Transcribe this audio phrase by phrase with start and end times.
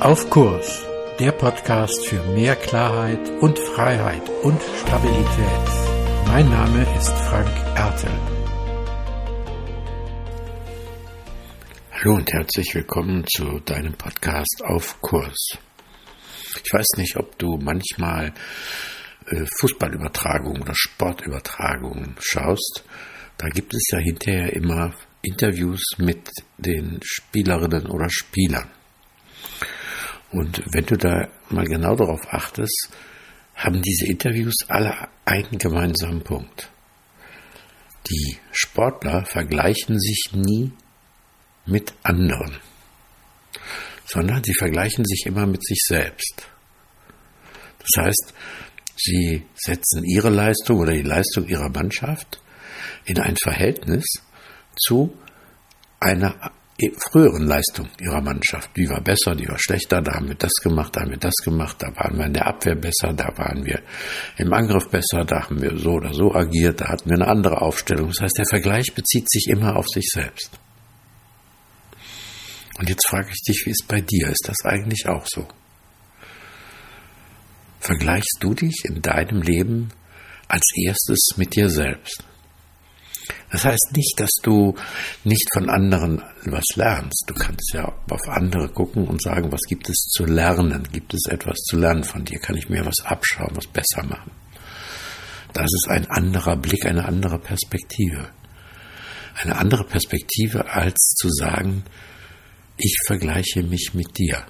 [0.00, 0.82] Auf Kurs,
[1.18, 5.26] der Podcast für mehr Klarheit und Freiheit und Stabilität.
[6.26, 8.10] Mein Name ist Frank Ertel.
[11.92, 15.58] Hallo und herzlich willkommen zu deinem Podcast Auf Kurs.
[16.64, 18.32] Ich weiß nicht, ob du manchmal
[19.26, 22.84] äh, Fußballübertragungen oder Sportübertragungen schaust.
[23.36, 28.70] Da gibt es ja hinterher immer Interviews mit den Spielerinnen oder Spielern.
[30.32, 32.90] Und wenn du da mal genau darauf achtest,
[33.54, 36.70] haben diese Interviews alle einen gemeinsamen Punkt.
[38.08, 40.72] Die Sportler vergleichen sich nie
[41.66, 42.56] mit anderen,
[44.06, 46.46] sondern sie vergleichen sich immer mit sich selbst.
[47.78, 48.34] Das heißt,
[48.96, 52.40] sie setzen ihre Leistung oder die Leistung ihrer Mannschaft
[53.04, 54.04] in ein Verhältnis
[54.76, 55.16] zu
[56.00, 56.52] einer
[56.96, 58.70] früheren Leistung ihrer Mannschaft.
[58.76, 61.34] Die war besser, die war schlechter, da haben wir das gemacht, da haben wir das
[61.44, 63.80] gemacht, da waren wir in der Abwehr besser, da waren wir
[64.38, 67.60] im Angriff besser, da haben wir so oder so agiert, da hatten wir eine andere
[67.60, 68.08] Aufstellung.
[68.08, 70.50] Das heißt, der Vergleich bezieht sich immer auf sich selbst.
[72.78, 74.28] Und jetzt frage ich dich, wie ist bei dir?
[74.28, 75.46] Ist das eigentlich auch so?
[77.80, 79.90] Vergleichst du dich in deinem Leben
[80.48, 82.24] als erstes mit dir selbst?
[83.50, 84.74] Das heißt nicht, dass du
[85.24, 87.24] nicht von anderen was lernst.
[87.26, 90.88] Du kannst ja auf andere gucken und sagen, was gibt es zu lernen?
[90.92, 92.38] Gibt es etwas zu lernen von dir?
[92.38, 94.30] Kann ich mir was abschauen, was besser machen?
[95.52, 98.28] Das ist ein anderer Blick, eine andere Perspektive.
[99.34, 101.84] Eine andere Perspektive als zu sagen,
[102.76, 104.44] ich vergleiche mich mit dir.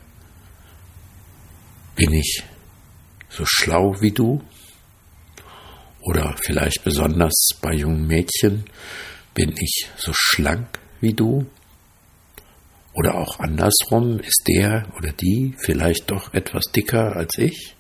[1.97, 2.43] Bin ich
[3.31, 4.43] so schlau wie du?
[6.03, 8.65] Oder vielleicht besonders bei jungen Mädchen,
[9.35, 11.47] bin ich so schlank wie du?
[12.95, 17.77] Oder auch andersrum, ist der oder die vielleicht doch etwas dicker als ich?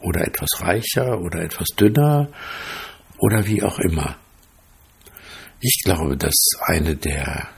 [0.00, 2.28] Oder etwas reicher oder etwas dünner?
[3.18, 4.16] Oder wie auch immer.
[5.60, 7.48] Ich glaube, dass eine der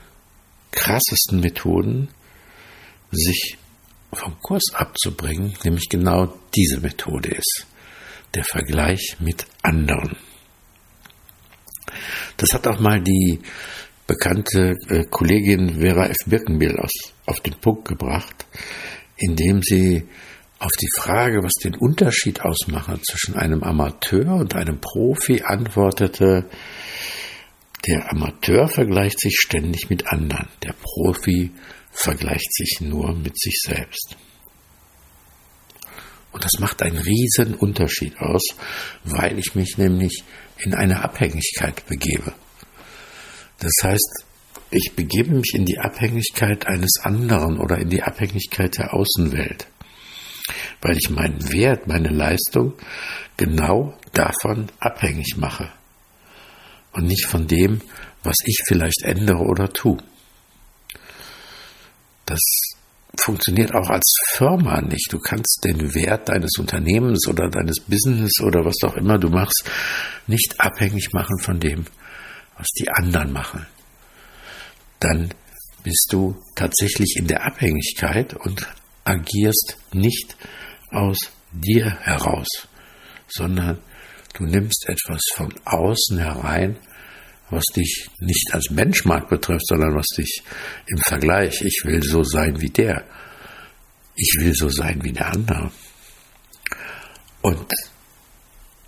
[0.71, 2.09] krassesten Methoden,
[3.11, 3.57] sich
[4.11, 7.67] vom Kurs abzubringen, nämlich genau diese Methode ist
[8.33, 10.17] der Vergleich mit anderen.
[12.37, 13.39] Das hat auch mal die
[14.07, 16.17] bekannte äh, Kollegin Vera F.
[16.25, 16.91] Birkenbill aus,
[17.25, 18.45] auf den Punkt gebracht,
[19.17, 20.07] indem sie
[20.59, 26.49] auf die Frage, was den Unterschied ausmache zwischen einem Amateur und einem Profi, antwortete,
[27.85, 31.51] der Amateur vergleicht sich ständig mit anderen, der Profi
[31.91, 34.15] vergleicht sich nur mit sich selbst.
[36.33, 38.41] Und das macht einen riesen Unterschied aus,
[39.03, 40.23] weil ich mich nämlich
[40.57, 42.33] in eine Abhängigkeit begebe.
[43.59, 44.25] Das heißt,
[44.71, 49.67] ich begebe mich in die Abhängigkeit eines anderen oder in die Abhängigkeit der Außenwelt,
[50.81, 52.73] weil ich meinen Wert, meine Leistung
[53.37, 55.71] genau davon abhängig mache
[56.93, 57.81] und nicht von dem,
[58.23, 59.97] was ich vielleicht ändere oder tue.
[62.25, 62.39] Das
[63.19, 65.11] funktioniert auch als Firma nicht.
[65.11, 69.63] Du kannst den Wert deines Unternehmens oder deines Business oder was auch immer du machst,
[70.27, 71.85] nicht abhängig machen von dem,
[72.57, 73.65] was die anderen machen.
[74.99, 75.33] Dann
[75.83, 78.67] bist du tatsächlich in der Abhängigkeit und
[79.03, 80.35] agierst nicht
[80.91, 81.17] aus
[81.51, 82.47] dir heraus,
[83.27, 83.79] sondern
[84.33, 86.77] du nimmst etwas von außen herein,
[87.53, 90.43] was dich nicht als Benchmark betrifft, sondern was dich
[90.87, 93.03] im Vergleich, ich will so sein wie der,
[94.15, 95.71] ich will so sein wie der andere.
[97.41, 97.67] Und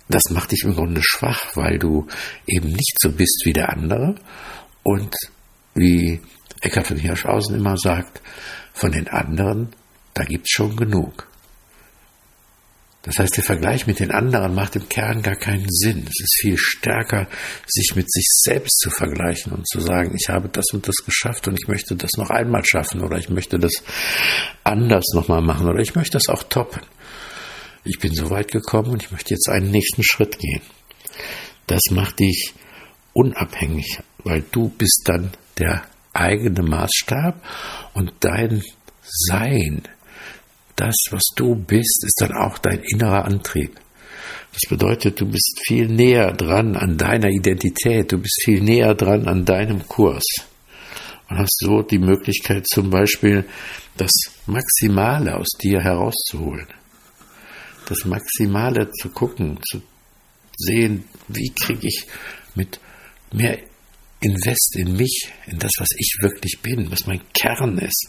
[0.08, 2.06] das macht dich im Grunde schwach, weil du
[2.46, 4.14] eben nicht so bist wie der andere
[4.82, 5.14] und
[5.74, 6.20] wie
[6.60, 8.22] Eckhard von Hirschhausen immer sagt,
[8.72, 9.74] von den anderen,
[10.14, 11.28] da gibt's schon genug.
[13.06, 16.06] Das heißt, der Vergleich mit den anderen macht im Kern gar keinen Sinn.
[16.08, 17.28] Es ist viel stärker,
[17.64, 21.46] sich mit sich selbst zu vergleichen und zu sagen, ich habe das und das geschafft
[21.46, 23.84] und ich möchte das noch einmal schaffen oder ich möchte das
[24.64, 26.82] anders nochmal machen oder ich möchte das auch toppen.
[27.84, 30.62] Ich bin so weit gekommen und ich möchte jetzt einen nächsten Schritt gehen.
[31.68, 32.54] Das macht dich
[33.12, 37.40] unabhängig, weil du bist dann der eigene Maßstab
[37.94, 38.62] und dein
[39.02, 39.82] Sein
[40.76, 43.80] das, was du bist, ist dann auch dein innerer Antrieb.
[44.52, 49.26] Das bedeutet, du bist viel näher dran an deiner Identität, du bist viel näher dran
[49.26, 50.24] an deinem Kurs
[51.28, 53.44] und hast so die Möglichkeit zum Beispiel
[53.96, 54.12] das
[54.46, 56.68] Maximale aus dir herauszuholen.
[57.88, 59.82] Das Maximale zu gucken, zu
[60.56, 62.06] sehen, wie kriege ich
[62.54, 62.80] mit
[63.32, 63.58] mehr
[64.20, 68.08] Invest in mich, in das, was ich wirklich bin, was mein Kern ist,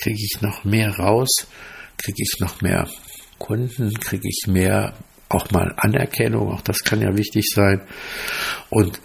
[0.00, 1.28] kriege ich noch mehr raus,
[1.96, 2.88] kriege ich noch mehr
[3.38, 4.94] Kunden, kriege ich mehr
[5.28, 7.80] auch mal Anerkennung, auch das kann ja wichtig sein.
[8.70, 9.00] Und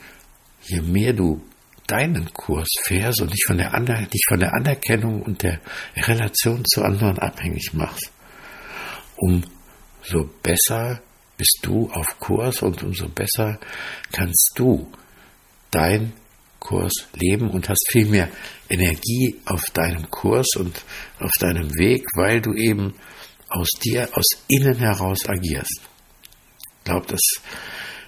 [0.64, 1.42] je mehr du
[1.88, 5.60] deinen Kurs fährst und dich von der, Aner dich von der Anerkennung und der
[5.96, 8.12] Relation zu anderen abhängig machst,
[9.18, 11.02] umso besser
[11.38, 13.60] bist du auf Kurs und umso besser
[14.12, 14.92] kannst du
[15.72, 16.14] dein
[16.62, 18.30] Kurs leben und hast viel mehr
[18.70, 20.86] Energie auf deinem Kurs und
[21.20, 22.94] auf deinem Weg, weil du eben
[23.50, 25.82] aus dir, aus innen heraus agierst.
[26.78, 27.20] Ich glaube, das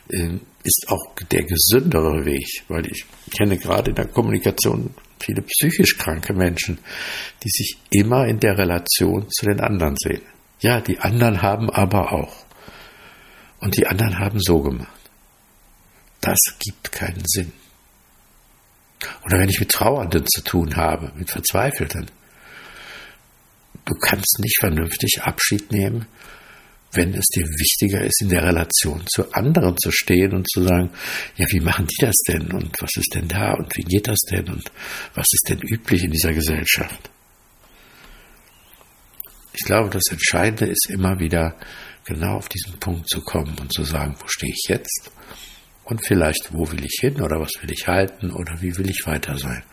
[0.09, 3.05] äh, ist auch der gesündere Weg, weil ich
[3.35, 6.77] kenne gerade in der Kommunikation viele psychisch kranke Menschen,
[7.43, 10.21] die sich immer in der Relation zu den anderen sehen.
[10.61, 12.45] Ja, die anderen haben aber auch.
[13.59, 14.87] Und die anderen haben so gemacht.
[16.21, 17.51] Das gibt keinen Sinn.
[19.25, 22.09] Oder wenn ich mit Trauernden zu tun habe, mit Verzweifelten.
[23.85, 26.07] Du kannst nicht vernünftig Abschied nehmen,
[26.93, 30.91] wenn es dir wichtiger ist, in der Relation zu anderen zu stehen und zu sagen,
[31.35, 34.19] ja, wie machen die das denn und was ist denn da und wie geht das
[34.29, 34.71] denn und
[35.15, 37.09] was ist denn üblich in dieser Gesellschaft?
[39.53, 41.55] Ich glaube, das Entscheidende ist immer wieder
[42.05, 45.11] genau auf diesen Punkt zu kommen und zu sagen, wo stehe ich jetzt
[45.85, 49.05] und vielleicht, wo will ich hin oder was will ich halten oder wie will ich
[49.05, 49.63] weiter sein.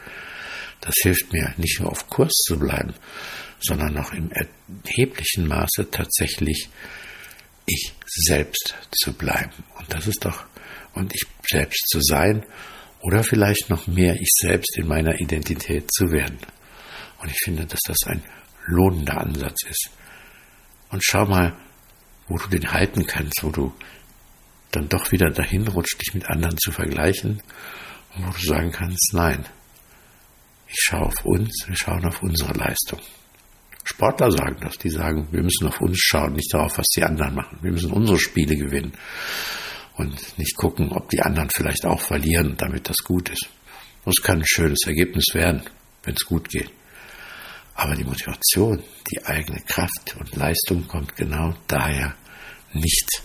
[0.81, 2.95] Das hilft mir nicht nur auf Kurs zu bleiben,
[3.61, 6.71] sondern auch im erheblichen Maße tatsächlich
[7.67, 9.53] ich selbst zu bleiben.
[9.79, 10.45] Und das ist doch,
[10.95, 12.45] und ich selbst zu sein
[13.01, 16.39] oder vielleicht noch mehr ich selbst in meiner Identität zu werden.
[17.21, 18.23] Und ich finde, dass das ein
[18.67, 19.91] lohnender Ansatz ist.
[20.91, 21.57] Und schau mal,
[22.29, 23.73] wo du den halten kannst, wo du
[24.71, 27.43] dann doch wieder dahin rutscht, dich mit anderen zu vergleichen
[28.17, 29.45] wo du sagen kannst, nein,
[30.69, 33.01] ich schaue auf uns, wir schauen auf unsere Leistung.
[33.85, 37.35] Sportler sagen das, die sagen, wir müssen auf uns schauen, nicht darauf, was die anderen
[37.35, 37.59] machen.
[37.63, 38.93] Wir müssen unsere Spiele gewinnen
[39.97, 43.49] und nicht gucken, ob die anderen vielleicht auch verlieren, damit das gut ist.
[44.05, 45.63] Das kann ein schönes Ergebnis werden,
[46.05, 46.71] wenn es gut geht.
[47.75, 52.15] Aber die Motivation, die eigene Kraft und Leistung kommt genau daher,
[52.73, 53.23] nicht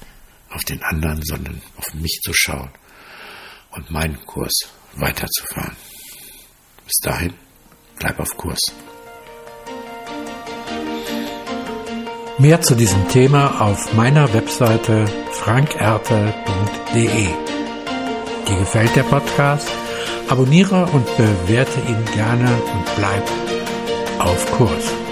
[0.56, 2.70] auf den anderen, sondern auf mich zu schauen
[3.72, 4.54] und meinen Kurs
[4.96, 5.76] weiterzufahren.
[6.86, 7.34] Bis dahin,
[8.00, 8.62] bleib auf Kurs.
[12.38, 17.28] Mehr zu diesem Thema auf meiner Webseite frankerte.de.
[18.48, 19.70] Dir gefällt der Podcast?
[20.28, 23.24] Abonniere und bewerte ihn gerne und bleib
[24.20, 25.05] auf Kurs.